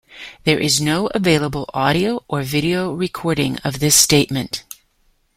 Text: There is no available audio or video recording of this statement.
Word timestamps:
There 0.45 0.57
is 0.57 0.81
no 0.81 1.11
available 1.13 1.69
audio 1.75 2.25
or 2.27 2.41
video 2.41 2.91
recording 2.91 3.57
of 3.59 3.77
this 3.79 3.95
statement. 3.95 4.63